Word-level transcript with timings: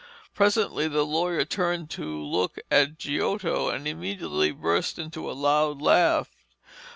Presently 0.33 0.87
the 0.87 1.05
lawyer 1.05 1.45
turned 1.45 1.91
to 1.91 2.05
look 2.19 2.57
at 2.71 2.97
Giotto, 2.97 3.69
and 3.69 3.87
immediately 3.87 4.51
burst 4.51 4.97
into 4.97 5.29
a 5.29 5.33
loud 5.37 5.79
laugh. 5.79 6.31